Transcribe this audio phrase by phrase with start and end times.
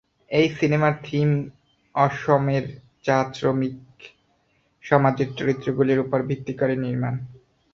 [0.31, 1.29] এই সিনেমার থিম
[1.95, 2.65] অসমের
[3.05, 3.77] চা শ্রমিক
[4.83, 7.15] সমাজের চরিত্রগুলির উপর ভিত্তি করে নির্মাণ।